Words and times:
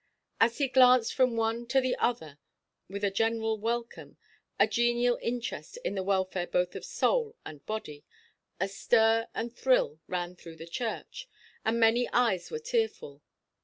As 0.39 0.57
he 0.57 0.67
glanced 0.67 1.13
from 1.13 1.35
one 1.35 1.67
to 1.67 1.79
the 1.79 1.95
other 1.97 2.39
with 2.89 3.03
a 3.03 3.11
general 3.11 3.59
welcome, 3.59 4.17
a 4.59 4.65
genial 4.65 5.19
interest 5.21 5.77
in 5.85 5.93
the 5.93 6.01
welfare 6.01 6.47
both 6.47 6.73
of 6.75 6.83
soul 6.83 7.35
and 7.45 7.63
body, 7.67 8.03
a 8.59 8.67
stir 8.67 9.27
and 9.35 9.55
thrill 9.55 9.99
ran 10.07 10.35
through 10.35 10.55
the 10.55 10.65
church, 10.65 11.29
and 11.63 11.79
many 11.79 12.09
eyes 12.09 12.49
were 12.49 12.57
tearful. 12.57 13.21